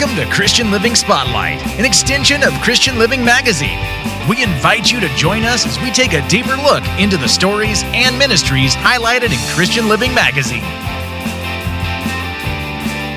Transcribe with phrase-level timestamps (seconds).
[0.00, 3.78] Welcome to Christian Living Spotlight, an extension of Christian Living Magazine.
[4.26, 7.82] We invite you to join us as we take a deeper look into the stories
[7.84, 10.62] and ministries highlighted in Christian Living Magazine.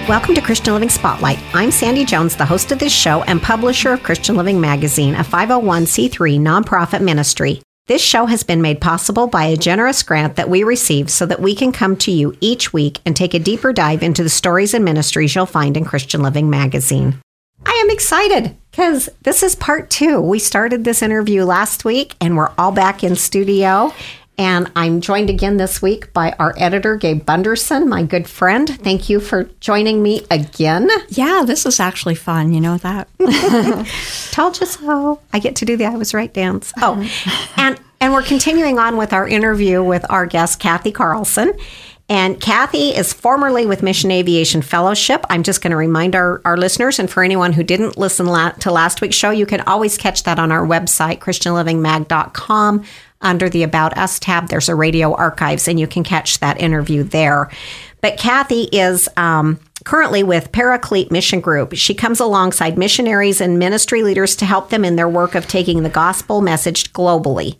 [0.10, 1.40] Welcome to Christian Living Spotlight.
[1.54, 5.24] I'm Sandy Jones, the host of this show and publisher of Christian Living Magazine, a
[5.24, 7.62] 501c3 nonprofit ministry.
[7.88, 11.42] This show has been made possible by a generous grant that we receive so that
[11.42, 14.74] we can come to you each week and take a deeper dive into the stories
[14.74, 17.20] and ministries you'll find in Christian Living magazine.
[17.66, 20.22] I am excited because this is part two.
[20.22, 23.94] We started this interview last week and we're all back in studio.
[24.38, 28.68] And I'm joined again this week by our editor, Gaye Bunderson, my good friend.
[28.68, 30.90] Thank you for joining me again.
[31.10, 32.52] Yeah, this is actually fun.
[32.52, 33.08] You know that.
[34.32, 35.22] Told you so.
[35.32, 36.74] I get to do the I was right dance.
[36.82, 37.08] Oh,
[37.58, 41.54] and and we're continuing on with our interview with our guest, Kathie Carlson.
[42.10, 45.26] And Kathie is formerly with Mission Aviation Fellowship.
[45.30, 48.50] I'm just going to remind our, our listeners, and for anyone who didn't listen la-
[48.52, 52.84] to last week's show, you can always catch that on our website, ChristianLivingMag.com.
[53.24, 57.04] Under the About Us tab, there's a radio archives, and you can catch that interview
[57.04, 57.50] there.
[58.02, 61.74] But Kathie is um, currently with Paraclete Mission Group.
[61.74, 65.84] She comes alongside missionaries and ministry leaders to help them in their work of taking
[65.84, 67.58] the gospel message globally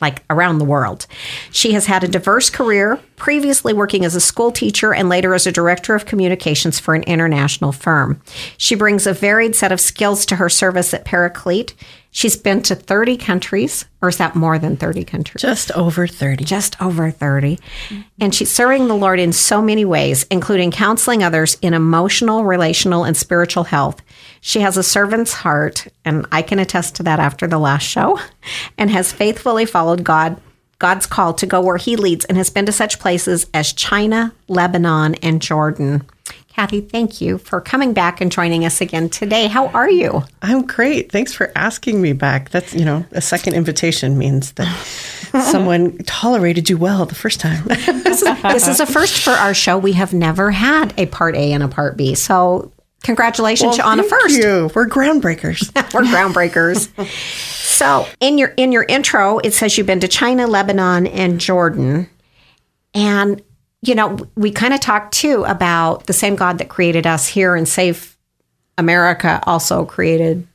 [0.00, 1.06] like around the world.
[1.50, 5.46] She has had a diverse career, previously working as a school teacher and later as
[5.46, 8.20] a director of communications for an international firm.
[8.58, 11.74] She brings a varied set of skills to her service at Paraclete.
[12.16, 15.42] She's been to 30 countries, or is that more than 30 countries?
[15.42, 16.44] Just over 30.
[16.44, 17.58] Just over 30.
[18.20, 23.02] And she's serving the Lord in so many ways, including counseling others in emotional, relational,
[23.02, 24.00] and spiritual health.
[24.40, 28.20] She has a servant's heart, and I can attest to that after the last show,
[28.78, 30.40] and has faithfully followed God
[30.78, 34.32] God's call to go where he leads and has been to such places as China,
[34.46, 36.04] Lebanon, and Jordan.
[36.54, 39.48] Kathie, thank you for coming back and joining us again today.
[39.48, 40.22] How are you?
[40.40, 41.10] I'm great.
[41.10, 42.50] Thanks for asking me back.
[42.50, 44.72] That's, you know, a second invitation means that
[45.50, 47.64] someone tolerated you well the first time.
[47.66, 49.76] this, is, this is a first for our show.
[49.76, 52.14] We have never had a part A and a part B.
[52.14, 52.70] So,
[53.02, 54.36] congratulations well, on a first.
[54.36, 54.70] You.
[54.76, 55.74] We're groundbreakers.
[55.92, 56.88] We're groundbreakers.
[57.64, 62.08] so, in your in your intro, it says you've been to China, Lebanon, and Jordan.
[62.94, 63.42] And
[63.84, 67.54] you know, we kind of talked too about the same God that created us here
[67.54, 68.16] and Save
[68.78, 70.46] America also created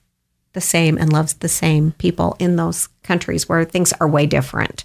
[0.54, 4.84] the same and loves the same people in those countries where things are way different.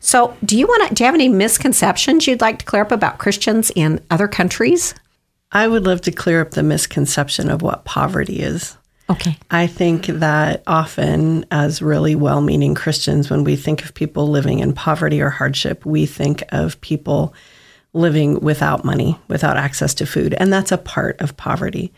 [0.00, 2.92] So, do you want to do you have any misconceptions you'd like to clear up
[2.92, 4.94] about Christians in other countries?
[5.52, 8.76] I would love to clear up the misconception of what poverty is.
[9.10, 9.36] Okay.
[9.50, 14.60] I think that often, as really well meaning Christians, when we think of people living
[14.60, 17.34] in poverty or hardship, we think of people
[17.94, 20.34] living without money, without access to food.
[20.34, 21.92] And that's a part of poverty.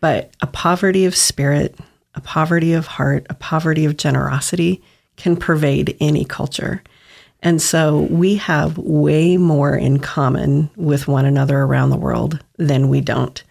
[0.00, 1.74] But a poverty of spirit,
[2.14, 4.82] a poverty of heart, a poverty of generosity
[5.16, 6.82] can pervade any culture.
[7.42, 12.88] And so we have way more in common with one another around the world than
[12.88, 13.42] we don't.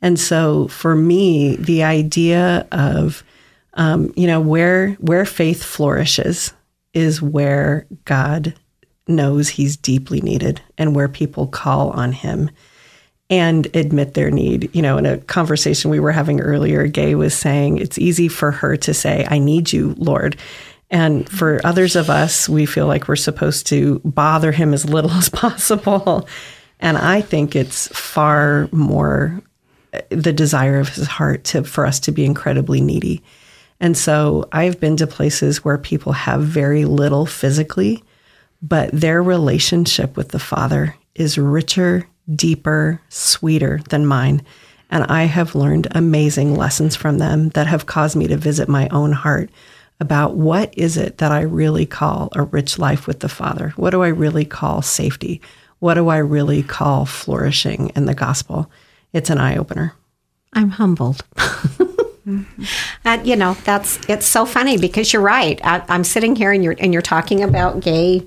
[0.00, 3.24] And so for me, the idea of,
[3.74, 6.52] um, you know, where where faith flourishes
[6.92, 8.54] is where God
[9.06, 12.50] knows he's deeply needed and where people call on him
[13.30, 14.70] and admit their need.
[14.74, 18.50] You know, in a conversation we were having earlier, Gaye was saying it's easy for
[18.50, 20.36] her to say, I need you, Lord.
[20.90, 25.10] And for others of us, we feel like we're supposed to bother him as little
[25.12, 26.28] as possible.
[26.80, 29.40] And I think it's far more
[29.92, 33.22] uh, the desire of his heart to for us to be incredibly needy.
[33.80, 38.02] And so I've been to places where people have very little physically,
[38.64, 44.42] but their relationship with the Father is richer, deeper, sweeter than mine.
[44.90, 48.88] And I have learned amazing lessons from them that have caused me to visit my
[48.88, 49.50] own heart
[50.00, 53.74] about what is it that I really call a rich life with the Father?
[53.76, 55.42] What do I really call safety?
[55.80, 58.70] What do I really call flourishing in the gospel?
[59.12, 59.94] It's an eye opener.
[60.54, 61.22] I'm humbled.
[61.36, 62.62] mm-hmm.
[63.04, 65.60] And you know, that's it's so funny because you're right.
[65.62, 68.26] I, am sitting here and you're and you're talking about Gaye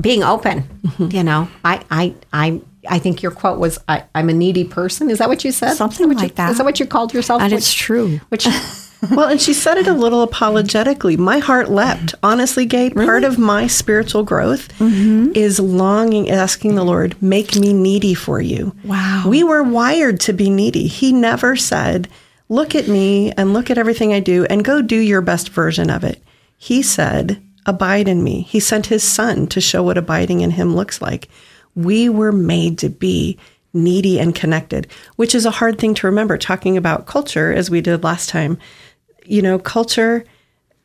[0.00, 0.62] being open.
[0.62, 1.16] Mm-hmm.
[1.16, 5.10] You know, I, I, I, I think your quote was, I, am a needy person."
[5.10, 5.74] Is that what you said?
[5.74, 6.50] Something like you, that.
[6.50, 7.42] Is that what you called yourself?
[7.42, 8.20] And it's true.
[8.28, 8.46] Which.
[9.10, 11.16] well, and she said it a little apologetically.
[11.16, 12.14] My heart leapt.
[12.22, 13.06] Honestly, Gaye, really?
[13.06, 15.32] part of my spiritual growth mm-hmm.
[15.34, 18.74] is longing, asking the Lord, make me needy for you.
[18.84, 19.24] Wow.
[19.26, 20.86] We were wired to be needy.
[20.86, 22.08] He never said,
[22.48, 25.90] look at me and look at everything I do and go do your best version
[25.90, 26.22] of it.
[26.56, 28.42] He said, abide in me.
[28.42, 31.28] He sent his son to show what abiding in him looks like.
[31.74, 33.38] We were made to be
[33.74, 34.86] needy and connected,
[35.16, 38.58] which is a hard thing to remember talking about culture as we did last time.
[39.26, 40.24] You know, culture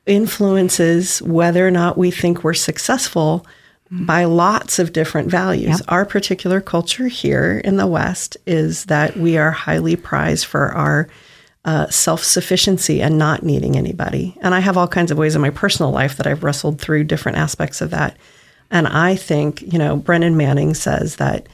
[0.05, 3.45] influences whether or not we think we're successful
[3.91, 5.79] by lots of different values.
[5.79, 5.81] Yep.
[5.89, 11.09] Our particular culture here in the West is that we are highly prized for our
[11.65, 14.35] uh, self sufficiency and not needing anybody.
[14.41, 17.03] And I have all kinds of ways in my personal life that I've wrestled through
[17.03, 18.17] different aspects of that.
[18.71, 21.47] And I think, you know, Brennan Manning says that,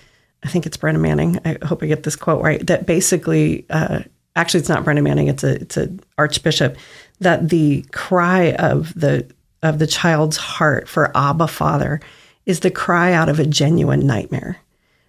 [0.44, 1.40] I think it's Brennan Manning.
[1.46, 2.66] I hope I get this quote right.
[2.68, 4.02] That basically, uh,
[4.36, 5.28] actually, it's not Brennan Manning.
[5.28, 6.78] It's a it's a archbishop.
[7.20, 9.28] That the cry of the
[9.64, 12.00] of the child's heart for Abba Father
[12.46, 14.58] is the cry out of a genuine nightmare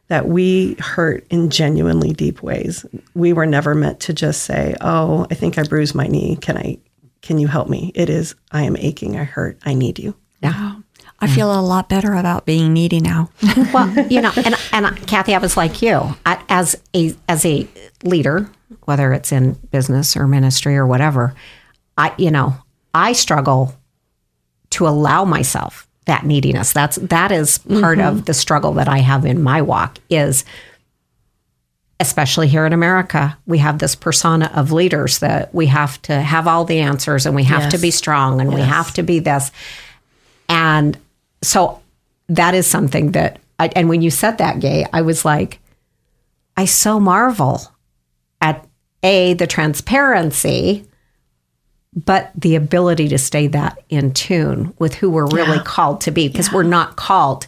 [0.09, 2.85] that we hurt in genuinely deep ways.
[3.15, 6.37] We were never meant to just say, "Oh, I think I bruised my knee.
[6.37, 6.79] Can I
[7.23, 9.19] can you help me?" It is, "I am aching.
[9.19, 9.59] I hurt.
[9.65, 10.77] I need you." Yeah.
[11.21, 13.29] I feel a lot better about being needy now.
[13.75, 17.67] well, you know, and and Kathie, I was like you, I, as a as a
[18.05, 18.49] leader,
[18.85, 21.35] whether it's in business or ministry or whatever,
[21.97, 22.55] I you know,
[22.95, 23.75] I struggle
[24.71, 26.73] to allow myself that neediness.
[26.73, 28.19] That's that is part mm-hmm.
[28.19, 30.45] of the struggle that I have in my walk is
[32.01, 36.47] especially here in America, we have this persona of leaders that we have to have
[36.47, 37.73] all the answers and we have yes.
[37.73, 38.61] to be strong and yes.
[38.61, 39.51] we have to be this.
[40.49, 40.97] And
[41.43, 41.83] so
[42.29, 45.59] that is something that I, and when you said that Gaye, I was like
[46.57, 47.61] I so marvel
[48.41, 48.67] at
[49.03, 50.87] a the transparency
[52.05, 55.63] but the ability to stay that in tune with who we're really yeah.
[55.65, 56.55] called to be because yeah.
[56.55, 57.47] we're not called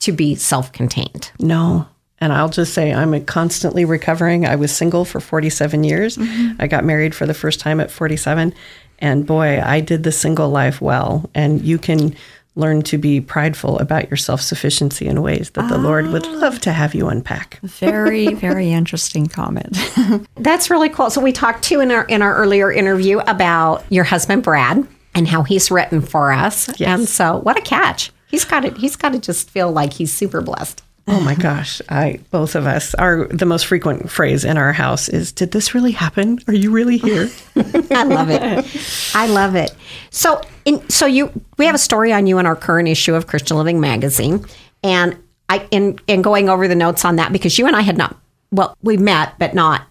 [0.00, 1.30] to be self-contained.
[1.38, 1.86] No.
[2.22, 4.46] And I'll just say I'm constantly recovering.
[4.46, 6.16] I was single for 47 years.
[6.16, 6.60] Mm-hmm.
[6.60, 8.54] I got married for the first time at 47
[9.00, 11.28] and boy, I did the single life well.
[11.34, 12.14] And you can
[12.56, 16.30] learn to be prideful about your self sufficiency in ways that the Lord would ah.
[16.32, 17.60] love to have you unpack.
[17.62, 19.78] Very, very interesting comment.
[20.36, 21.10] That's really cool.
[21.10, 25.28] So we talked too in our in our earlier interview about your husband Brad and
[25.28, 26.68] how he's written for us.
[26.78, 26.88] Yes.
[26.88, 28.12] And so what a catch.
[28.28, 30.82] He's got it he's got to just feel like he's super blessed.
[31.08, 35.08] Oh my gosh, I both of us are the most frequent phrase in our house
[35.08, 36.38] is did this really happen?
[36.46, 37.28] Are you really here?
[37.56, 39.12] I love it.
[39.14, 39.74] I love it.
[40.10, 43.26] So in, so you we have a story on you in our current issue of
[43.26, 44.44] Christian Living magazine
[44.82, 45.16] and
[45.48, 48.16] I in in going over the notes on that because you and I had not
[48.52, 49.82] well, we met but not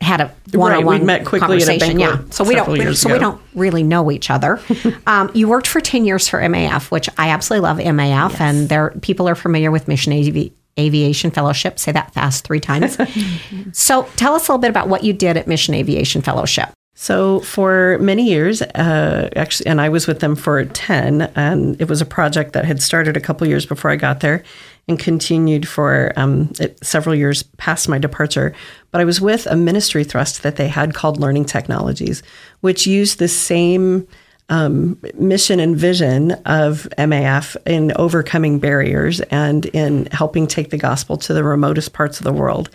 [0.00, 1.98] had a one-on-one right, we met quickly conversation.
[1.98, 3.14] yeah, so we don't so ago.
[3.14, 4.60] we don't really know each other.
[5.06, 8.40] um, you worked for ten years for MAF, which I absolutely love MAF, yes.
[8.40, 11.78] and there people are familiar with Mission Avi- Aviation Fellowship.
[11.78, 12.96] Say that fast three times.
[13.72, 16.70] so tell us a little bit about what you did at Mission Aviation Fellowship.
[16.94, 21.88] So for many years, uh, actually, and I was with them for ten, and it
[21.88, 24.44] was a project that had started a couple years before I got there
[24.90, 26.52] and continued for um,
[26.82, 28.52] several years past my departure.
[28.90, 32.22] But I was with a ministry thrust that they had called Learning Technologies,
[32.60, 34.06] which used the same
[34.48, 41.16] um, mission and vision of MAF in overcoming barriers and in helping take the gospel
[41.18, 42.68] to the remotest parts of the world.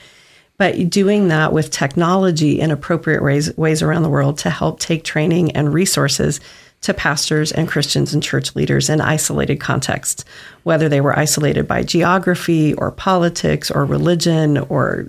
[0.57, 5.03] But doing that with technology in appropriate ways, ways around the world to help take
[5.03, 6.39] training and resources
[6.85, 10.23] to pastors and Christians and church leaders in isolated contexts,
[10.63, 15.07] whether they were isolated by geography or politics or religion or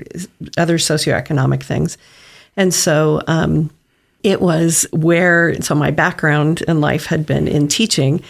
[0.57, 1.99] other socioeconomic things.
[2.57, 3.71] And so um,
[4.23, 8.23] it was where, so my background in life had been in teaching.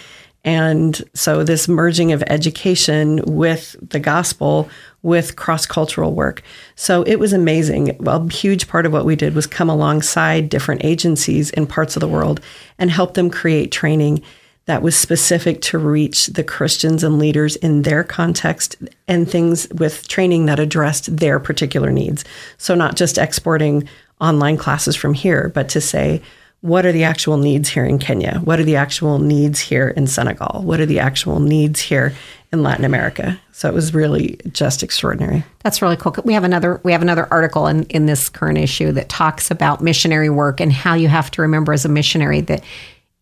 [0.44, 4.68] And so this merging of education with the gospel
[5.06, 6.42] with cross cultural work.
[6.74, 7.96] So it was amazing.
[8.04, 12.00] A huge part of what we did was come alongside different agencies in parts of
[12.00, 12.40] the world
[12.76, 14.20] and help them create training
[14.64, 18.74] that was specific to reach the Christians and leaders in their context
[19.06, 22.24] and things with training that addressed their particular needs.
[22.58, 23.88] So, not just exporting
[24.20, 26.20] online classes from here, but to say,
[26.60, 28.40] what are the actual needs here in Kenya?
[28.42, 30.62] What are the actual needs here in Senegal?
[30.62, 32.14] What are the actual needs here
[32.52, 33.40] in Latin America?
[33.52, 35.44] So it was really just extraordinary.
[35.62, 36.14] That's really cool.
[36.24, 39.82] We have another we have another article in, in this current issue that talks about
[39.82, 42.64] missionary work and how you have to remember as a missionary that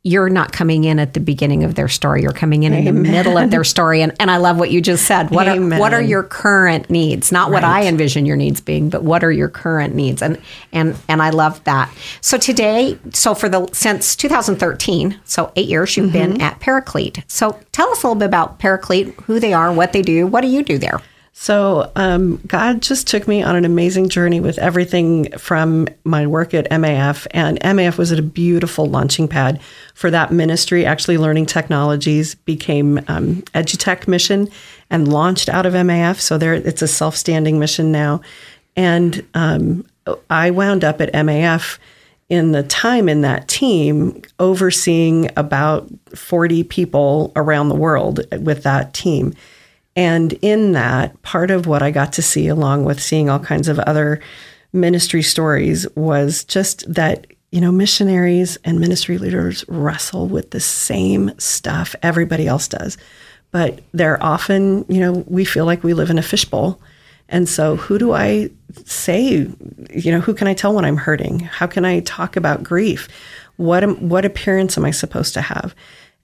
[0.07, 2.21] you're not coming in at the beginning of their story.
[2.21, 2.87] You're coming in Amen.
[2.87, 4.03] in the middle of their story.
[4.03, 5.31] And, and I love what you just said.
[5.31, 5.79] What Amen.
[5.79, 7.33] are what are your current needs?
[7.33, 7.55] Not right.
[7.55, 10.21] what I envision your needs being, but what are your current needs?
[10.21, 10.39] And
[10.73, 11.91] and and I love that.
[12.21, 16.33] So today, so for the since 2013, so eight years, you've mm-hmm.
[16.33, 17.25] been at Paraclete.
[17.27, 20.43] So tell us a little bit about Paraclete, who they are, what they do, what
[20.43, 21.01] do you do there?
[21.37, 26.55] So, um, God just took me on an amazing journey with everything from my work
[26.55, 27.27] at MAF.
[27.33, 29.61] And MAF was a beautiful launching pad
[29.95, 30.87] for that ministry.
[30.87, 34.49] Actually, Learning Technologies became um, EduTech Mission.
[34.91, 36.21] and launched out of MAF.
[36.21, 38.21] So there, it's a self-standing mission now.
[38.77, 39.85] And um,
[40.31, 41.79] I wound up at MAF
[42.29, 48.95] in the time in that team overseeing about 40 people around the world with that
[48.95, 49.35] team.
[49.97, 53.69] And in that, part of what I got to see, along with seeing all kinds
[53.69, 54.21] of other
[54.73, 61.31] ministry stories, was just that, you know, missionaries and ministry leaders wrestle with the same
[61.39, 62.99] stuff everybody else does.
[63.53, 66.81] But they're often, you know, we feel like we live in a fishbowl.
[67.29, 68.51] And so, who do I
[68.85, 69.49] say,
[69.95, 71.41] you know, who can I tell when I'm hurting?
[71.41, 73.09] How can I talk about grief?
[73.57, 75.75] What, am, what appearance am I supposed to have?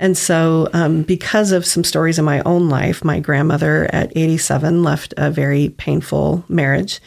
[0.01, 4.83] And so, um, because of some stories in my own life, my grandmother at 87
[4.83, 7.01] left a very painful marriage.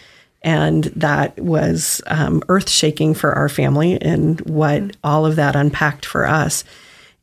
[0.43, 6.05] And that was um, earth shaking for our family and what all of that unpacked
[6.05, 6.63] for us.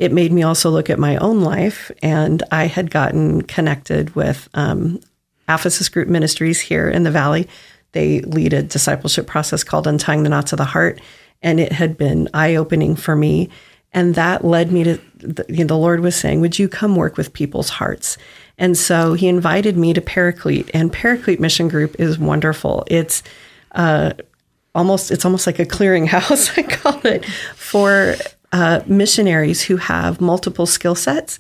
[0.00, 1.92] It made me also look at my own life.
[2.02, 4.98] And I had gotten connected with um,
[5.48, 7.46] Aphesis Group Ministries here in the Valley.
[7.92, 11.00] They lead a discipleship process called Untying the Knots of the Heart.
[11.42, 13.50] And it had been eye opening for me
[13.92, 16.96] and that led me to the, you know, the Lord was saying, Would you come
[16.96, 18.16] work with people's hearts?
[18.58, 22.84] And so he invited me to Paraclete, and Paraclete Mission Group is wonderful.
[22.88, 23.22] It's
[23.72, 24.12] uh,
[24.74, 27.24] almost it's almost like a clearinghouse, I call it,
[27.56, 28.16] for
[28.52, 31.38] uh, missionaries who have multiple skill sets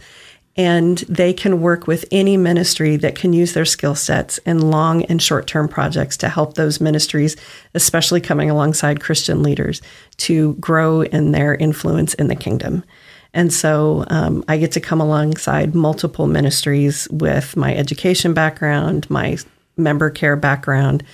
[0.56, 5.04] and they can work with any ministry that can use their skill sets in long
[5.04, 7.36] and short term projects to help those ministries,
[7.74, 9.80] especially coming alongside Christian leaders,
[10.18, 12.84] to grow in their influence in the kingdom.
[13.32, 19.38] And so um, I get to come alongside multiple ministries with my education background, my
[19.76, 21.04] member care background,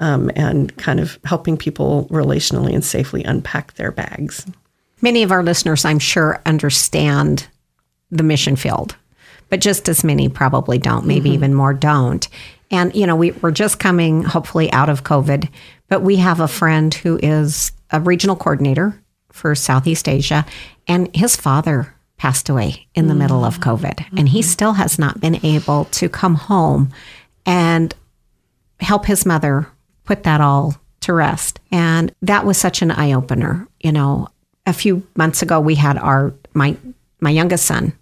[0.00, 4.46] um, and kind of helping people relationally and safely unpack their bags.
[5.02, 7.46] Many of our listeners, I'm sure, understand
[8.10, 8.96] the mission field,
[9.48, 11.34] but just as many probably don't, maybe mm-hmm.
[11.34, 12.28] even more don't.
[12.70, 15.48] And, you know, we, we're just coming hopefully out of COVID,
[15.88, 20.44] but we have a friend who is a regional coordinator for Southeast Asia,
[20.88, 23.20] and his father passed away in the mm-hmm.
[23.20, 24.18] middle of COVID, mm-hmm.
[24.18, 24.48] and he mm-hmm.
[24.48, 26.90] still has not been able to come home
[27.44, 27.94] and
[28.80, 29.68] help his mother
[30.04, 31.60] put that all to rest.
[31.70, 33.68] And that was such an eye opener.
[33.80, 34.28] You know,
[34.64, 36.76] a few months ago, we had our, my
[37.20, 37.92] my youngest son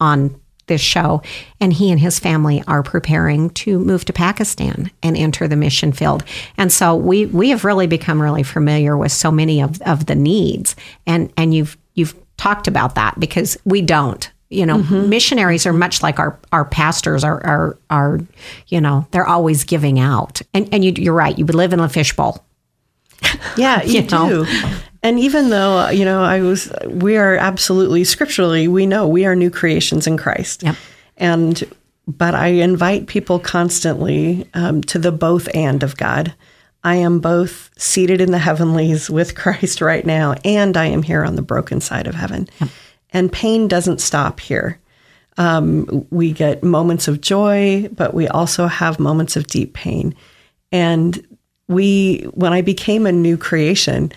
[0.00, 1.22] on this show,
[1.60, 5.92] and he and his family are preparing to move to Pakistan and enter the mission
[5.92, 6.24] field.
[6.56, 10.14] And so we we have really become really familiar with so many of, of the
[10.14, 10.74] needs,
[11.06, 14.30] and and you've you've talked about that because we don't.
[14.50, 15.08] You know, mm-hmm.
[15.08, 18.20] missionaries are much like our our pastors are are are
[18.68, 21.36] you know they're always giving out, and and you, you're right.
[21.36, 22.44] You live in a fishbowl.
[23.56, 24.44] Yeah, you, you know?
[24.44, 24.50] do.
[25.04, 29.26] And even though, uh, you know, I was, we are absolutely scripturally, we know we
[29.26, 30.62] are new creations in Christ.
[30.62, 30.76] Yep.
[31.18, 31.62] And,
[32.08, 36.32] but I invite people constantly um, to the both and of God.
[36.84, 41.22] I am both seated in the heavenlies with Christ right now, and I am here
[41.22, 42.48] on the broken side of heaven.
[42.60, 42.70] Yep.
[43.10, 44.80] And pain doesn't stop here.
[45.36, 50.14] Um, we get moments of joy, but we also have moments of deep pain.
[50.72, 51.26] And
[51.68, 54.10] we, when I became a new creation,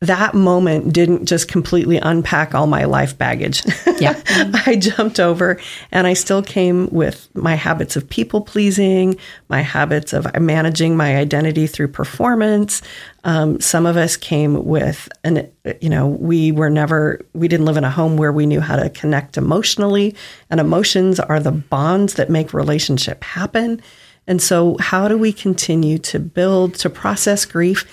[0.00, 3.62] that moment didn't just completely unpack all my life baggage.
[3.98, 4.20] Yeah.
[4.66, 5.58] I jumped over
[5.90, 9.16] and I still came with my habits of people pleasing,
[9.48, 12.80] my habits of managing my identity through performance.
[13.24, 15.50] Um, some of us came with, and
[15.80, 18.76] you know, we were never, we didn't live in a home where we knew how
[18.76, 20.14] to connect emotionally,
[20.48, 23.82] and emotions are the bonds that make relationship happen.
[24.28, 27.84] And so, how do we continue to build, to process grief?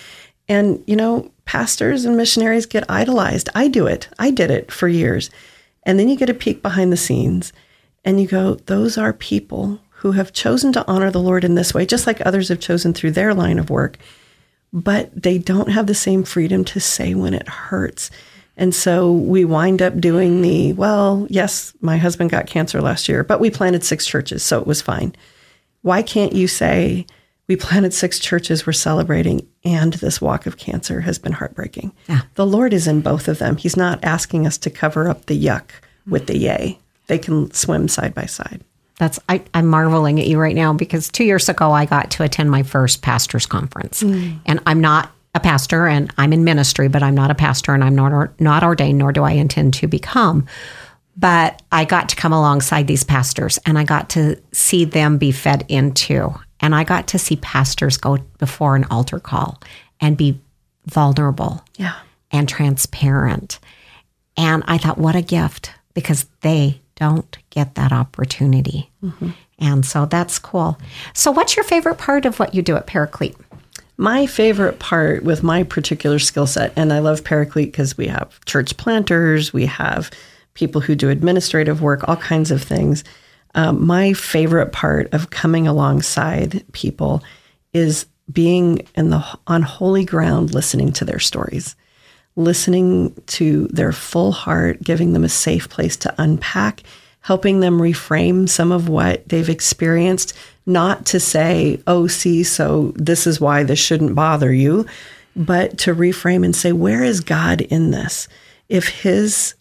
[0.47, 3.49] And, you know, pastors and missionaries get idolized.
[3.55, 4.09] I do it.
[4.19, 5.29] I did it for years.
[5.83, 7.53] And then you get a peek behind the scenes
[8.03, 11.73] and you go, those are people who have chosen to honor the Lord in this
[11.73, 13.97] way, just like others have chosen through their line of work,
[14.73, 18.11] but they don't have the same freedom to say when it hurts.
[18.57, 23.23] And so we wind up doing the, well, yes, my husband got cancer last year,
[23.23, 25.15] but we planted six churches, so it was fine.
[25.81, 27.05] Why can't you say,
[27.47, 31.91] we planted six churches we're celebrating, and this walk of cancer has been heartbreaking.
[32.09, 32.21] Yeah.
[32.35, 33.57] The Lord is in both of them.
[33.57, 35.69] He's not asking us to cover up the yuck
[36.07, 36.79] with the yay.
[37.07, 38.63] They can swim side by side.
[38.97, 42.23] That's I, am marveling at you right now because two years ago I got to
[42.23, 44.39] attend my first pastors conference, mm.
[44.45, 47.83] and I'm not a pastor and I'm in ministry, but I'm not a pastor and
[47.83, 50.47] I'm not not ordained, nor do I intend to become.
[51.17, 55.31] But I got to come alongside these pastors and I got to see them be
[55.31, 56.33] fed into
[56.65, 59.61] and I got to see pastors go before an altar call
[60.01, 60.41] and be
[60.87, 61.93] vulnerable yeah.
[62.31, 63.59] and transparent.
[64.35, 68.89] And I thought, what a gift because they don't get that opportunity.
[69.03, 69.29] Mm-hmm.
[69.59, 70.79] And so that's cool.
[71.13, 73.37] So, what's your favorite part of what you do at Paraclete?
[73.97, 78.43] My favorite part with my particular skill set, and I love Paraclete because we have
[78.45, 80.09] church planters, we have
[80.55, 83.03] people who do administrative work, all kinds of things.
[83.55, 87.23] Um, my favorite part of coming alongside people
[87.73, 91.75] is being in the on holy ground, listening to their stories,
[92.35, 96.83] listening to their full heart, giving them a safe place to unpack,
[97.21, 100.33] helping them reframe some of what they've experienced,
[100.65, 104.85] not to say, oh, see, so this is why this shouldn't bother you,
[105.35, 108.27] but to reframe and say, where is God in this?
[108.67, 109.53] If his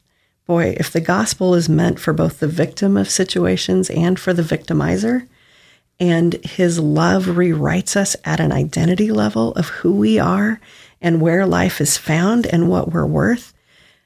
[0.46, 4.42] boy, if the gospel is meant for both the victim of situations and for the
[4.42, 5.26] victimizer,
[6.00, 10.60] and his love rewrites us at an identity level of who we are
[11.00, 13.54] and where life is found and what we're worth,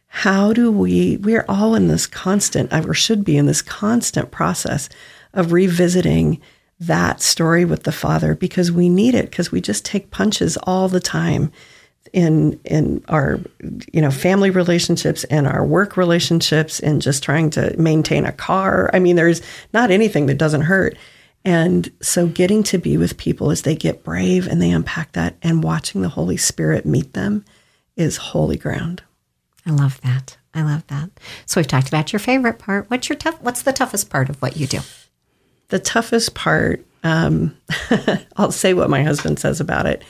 [0.08, 4.88] how do we, we're all in this constant, or should be in this constant process
[5.32, 6.40] of revisiting
[6.80, 10.88] that story with the Father because we need it, because we just take punches all
[10.88, 11.50] the time
[12.12, 13.40] in in our
[13.92, 18.90] you know family relationships and our work relationships and just trying to maintain a car
[18.92, 20.96] i mean there's not anything that doesn't hurt
[21.44, 25.36] and so getting to be with people as they get brave and they unpack that
[25.42, 27.44] and watching the holy spirit meet them
[27.96, 29.02] is holy ground
[29.66, 30.38] I love that.
[30.54, 31.10] I love that.
[31.44, 32.88] So we've talked about your favorite part.
[32.88, 33.38] What's your tough?
[33.42, 34.78] What's the toughest part of what you do?
[35.68, 37.56] the toughest part um,
[38.36, 40.02] i'll say what my husband says about it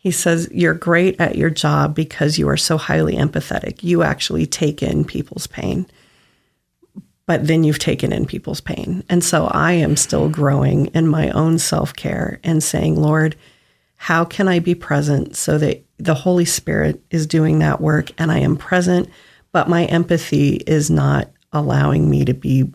[0.00, 3.82] he says you're great at your job because you are so highly empathetic.
[3.82, 5.86] You actually take in people's pain
[7.26, 9.04] but then you've taken in people's pain.
[9.08, 13.36] And so i am still growing in my own self-care and saying lord
[13.94, 18.32] how can i be present so that the holy spirit is doing that work and
[18.32, 19.08] i am present
[19.52, 22.72] but my empathy is not allowing me to be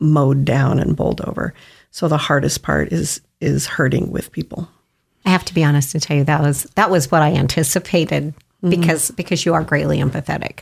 [0.00, 1.54] mowed down and bowled over?
[1.90, 4.68] So the hardest part is is hurting with people
[5.24, 8.34] I have to be honest to tell you that was that was what I anticipated
[8.34, 8.70] mm-hmm.
[8.70, 10.60] because because you are greatly empathetic,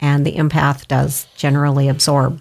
[0.00, 2.40] and the empath does generally absorb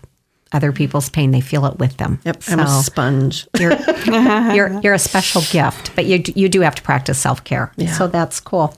[0.52, 1.32] other people's pain.
[1.32, 2.20] They feel it with them.
[2.26, 3.74] yep i'm a sponge you're
[4.54, 7.72] you're you're a special gift, but you you do have to practice self care.
[7.98, 8.76] So that's cool.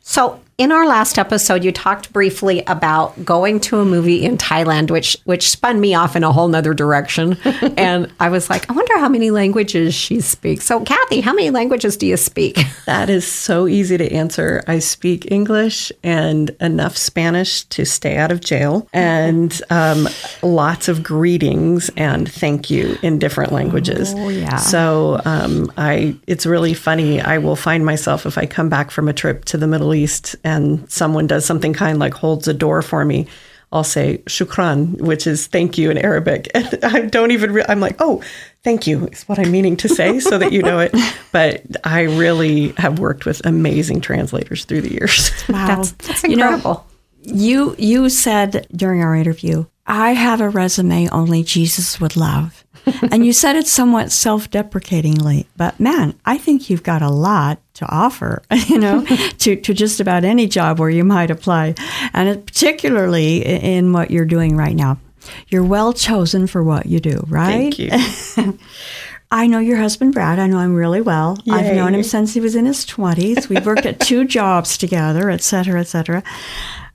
[0.00, 4.90] So in our last episode, you talked briefly about going to a movie in Thailand,
[4.90, 7.36] which which spun me off in a whole nother direction.
[7.76, 10.64] and I was like, I wonder how many languages she speaks.
[10.64, 12.58] So Kathie, how many languages do you speak?
[12.84, 14.62] That is so easy to answer.
[14.66, 20.06] I speak English and enough Spanish to stay out of jail, and um,
[20.42, 24.12] lots of greetings and thank you in different languages.
[24.14, 24.56] Oh, yeah.
[24.56, 27.22] So um, I, it's really funny.
[27.22, 30.36] I will find myself if I come back from a trip to the Middle East
[30.44, 33.26] and someone does something kind like holds a door for me.
[33.72, 36.48] I'll say shukran, which is thank you in Arabic.
[36.54, 38.22] And I don't even, re- I'm like, oh,
[38.62, 40.94] thank you is what I'm meaning to say so that you know it.
[41.32, 45.32] But I really have worked with amazing translators through the years.
[45.48, 45.66] Wow.
[45.66, 46.86] That's that's You know, incredible.
[47.24, 52.64] You you said during our interview, I have a resume only Jesus would love.
[53.10, 57.86] and you said it somewhat self-deprecatingly, but man, I think you've got a lot to
[57.90, 59.04] offer, you know,
[59.38, 61.74] to, to just about any job where you might apply.
[62.12, 64.98] And it, particularly in what you're doing right now.
[65.48, 67.74] You're well chosen for what you do, right?
[67.74, 68.58] Thank you.
[69.30, 70.38] I know your husband, Brad.
[70.38, 71.38] I know him really well.
[71.50, 73.48] I've known him since he was in his 20s.
[73.48, 76.22] We've worked at two jobs together, et cetera, et cetera.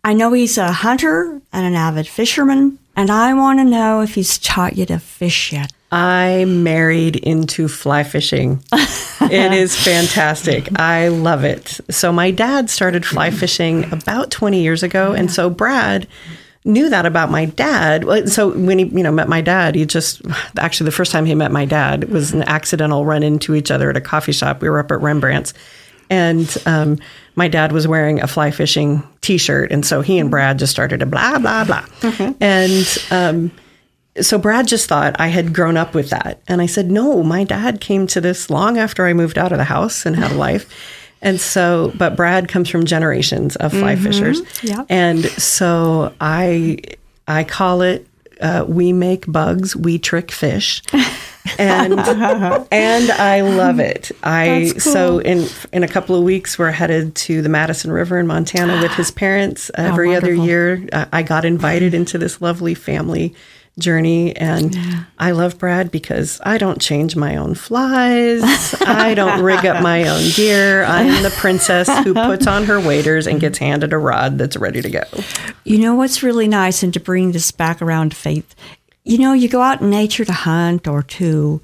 [0.04, 4.16] I know he's a hunter and an avid fisherman, and I want to know if
[4.16, 5.72] he's taught you to fish yet.
[5.92, 8.64] I married into fly fishing.
[8.74, 10.80] it is fantastic.
[10.80, 11.80] I love it.
[11.90, 16.08] So my dad started fly fishing about 20 years ago and so Brad
[16.64, 18.30] knew that about my dad.
[18.30, 20.22] So when he, you know, met my dad, he just
[20.58, 23.90] actually the first time he met my dad was an accidental run into each other
[23.90, 24.62] at a coffee shop.
[24.62, 25.54] We were up at Rembrandt's
[26.10, 26.98] and um,
[27.36, 31.00] my dad was wearing a fly fishing T-shirt, and so he and Brad just started
[31.02, 31.86] to blah blah blah,
[32.40, 33.52] and um,
[34.22, 36.42] so Brad just thought I had grown up with that.
[36.48, 39.58] And I said, no, my dad came to this long after I moved out of
[39.58, 40.68] the house and had a life.
[41.22, 44.42] And so, but Brad comes from generations of fly fishers.
[44.62, 44.84] yeah.
[44.90, 46.80] And so I,
[47.28, 48.08] I call it,
[48.40, 50.82] uh, we make bugs, we trick fish.
[51.58, 52.00] And,
[52.72, 54.12] and I love it.
[54.24, 58.28] I, so in, in a couple of weeks, we're headed to the Madison River in
[58.28, 60.88] Montana with his parents every other year.
[60.92, 63.36] Uh, I got invited into this lovely family
[63.80, 64.76] journey and
[65.18, 68.42] I love Brad because I don't change my own flies.
[68.82, 70.84] I don't rig up my own gear.
[70.86, 74.82] I'm the princess who puts on her waders and gets handed a rod that's ready
[74.82, 75.04] to go.
[75.64, 78.56] You know what's really nice, and to bring this back around to faith,
[79.04, 81.62] you know, you go out in nature to hunt or to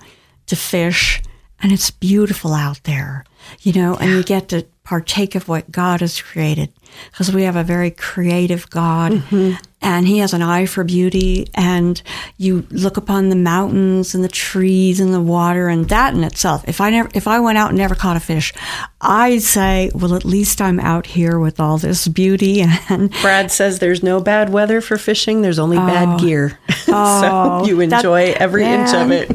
[0.47, 1.21] to fish,
[1.61, 3.25] and it's beautiful out there,
[3.61, 6.71] you know, and you get to partake of what God has created
[7.11, 9.55] because we have a very creative God mm-hmm.
[9.85, 11.47] And he has an eye for beauty.
[11.53, 12.01] And
[12.37, 16.67] you look upon the mountains and the trees and the water and that in itself.
[16.67, 18.51] If I never if I went out and never caught a fish
[18.99, 23.77] I'd say well at least I'm out here with all this beauty and Brad says
[23.77, 25.43] there's no bad weather for fishing.
[25.43, 29.31] There's only oh, bad gear oh, so you enjoy that, every inch of it.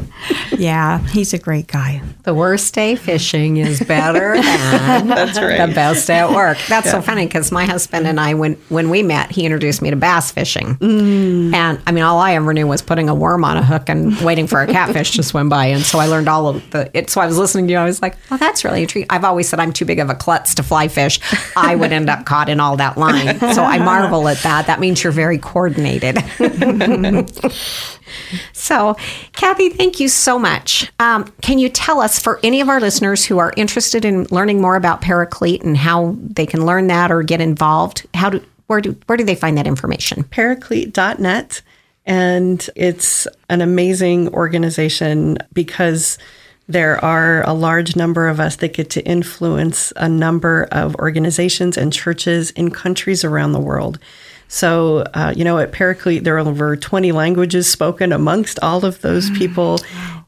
[0.58, 2.02] yeah he's a great guy.
[2.24, 5.66] The worst day fishing is better than That's right.
[5.66, 6.58] the best day at work.
[6.68, 6.92] That's yeah.
[6.92, 9.96] so funny because my husband and I, when when we met, he introduced me to
[9.96, 10.39] bass fishing.
[10.76, 11.54] Mm.
[11.54, 14.16] And I mean, all I ever knew was putting a worm on a hook and
[14.20, 15.66] waiting for a catfish to swim by.
[15.66, 16.90] And so I learned all of the.
[16.96, 17.78] It, so I was listening to you.
[17.78, 20.14] I was like, "Oh, that's really intriguing." I've always said I'm too big of a
[20.14, 21.20] klutz to fly fish.
[21.56, 23.38] I would end up caught in all that line.
[23.54, 24.66] So I marvel at that.
[24.66, 26.18] That means you're very coordinated.
[28.52, 28.96] so,
[29.32, 30.90] Kathie, thank you so much.
[30.98, 34.60] Um, can you tell us, for any of our listeners who are interested in learning
[34.60, 38.80] more about Paraclete and how they can learn that or get involved, how do where
[38.80, 40.22] do where do they find that information?
[40.22, 41.60] Paraclete.net.
[42.06, 46.18] And it's an amazing organization because
[46.68, 51.76] there are a large number of us that get to influence a number of organizations
[51.76, 53.98] and churches in countries around the world.
[54.46, 59.00] So, uh, you know, at Paraclete, there are over 20 languages spoken amongst all of
[59.00, 59.36] those mm.
[59.36, 59.80] people.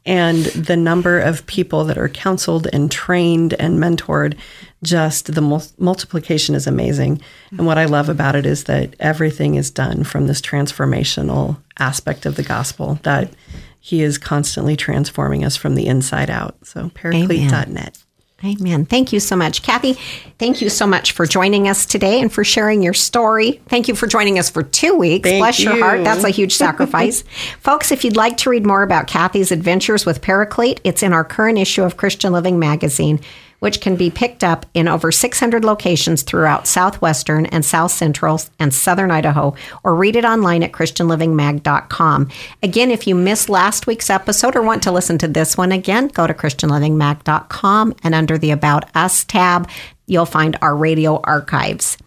[0.05, 4.37] And the number of people that are counseled and trained and mentored,
[4.83, 7.21] just the mul- multiplication is amazing.
[7.51, 12.25] And what I love about it is that everything is done from this transformational aspect
[12.25, 13.33] of the gospel that
[13.79, 16.55] he is constantly transforming us from the inside out.
[16.65, 18.03] So, paraclete.net.
[18.45, 18.85] Amen.
[18.85, 19.63] Thank you so much.
[19.63, 19.93] Kathie,
[20.37, 23.61] thank you so much for joining us today and for sharing your story.
[23.69, 25.29] Thank you for joining us for two weeks.
[25.29, 25.69] Thank Bless you.
[25.69, 26.03] your heart.
[26.03, 27.23] That's a huge sacrifice.
[27.61, 31.23] Folks, if you'd like to read more about Kathie's adventures with Paraclete, it's in our
[31.23, 33.21] current issue of Christian Living magazine
[33.63, 38.73] which can be picked up in over 600 locations throughout southwestern and south central and
[38.73, 42.27] southern Idaho, or read it online at ChristianLivingMag.com.
[42.61, 46.09] Again, if you missed last week's episode or want to listen to this one again,
[46.09, 49.69] go to ChristianLivingMag.com and under the About Us tab,
[50.07, 51.97] you'll find our radio archives.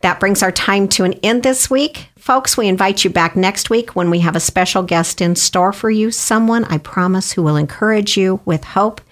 [0.00, 2.08] That brings our time to an end this week.
[2.16, 5.74] Folks, we invite you back next week when we have a special guest in store
[5.74, 9.02] for you, someone I promise who will encourage you with hope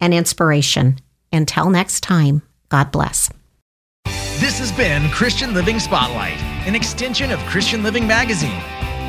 [0.00, 0.98] and inspiration.
[1.36, 3.30] Until next time, God bless.
[4.40, 8.62] This has been Christian Living Spotlight, an extension of Christian Living Magazine,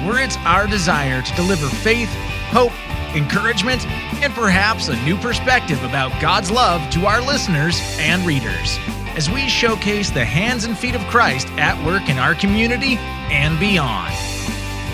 [0.06, 2.10] where it's our desire to deliver faith,
[2.50, 2.74] hope,
[3.16, 3.88] encouragement,
[4.22, 8.78] and perhaps a new perspective about God's love to our listeners and readers
[9.16, 12.98] as we showcase the hands and feet of Christ at work in our community
[13.32, 14.13] and beyond.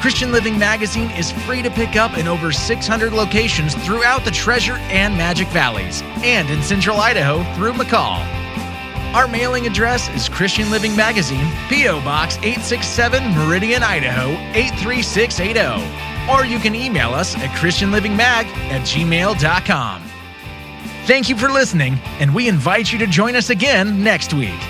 [0.00, 4.76] Christian Living Magazine is free to pick up in over 600 locations throughout the Treasure
[4.92, 8.39] and Magic Valleys and in Central Idaho through McCall.
[9.14, 12.00] Our mailing address is Christian Living Magazine, P.O.
[12.02, 16.30] Box 867 Meridian, Idaho 83680.
[16.30, 20.02] Or you can email us at ChristianLivingMag at gmail.com.
[21.06, 24.60] Thank you for listening, and we invite you to join us again next week.